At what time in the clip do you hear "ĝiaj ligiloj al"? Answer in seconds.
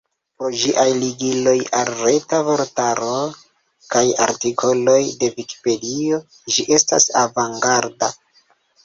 0.59-1.91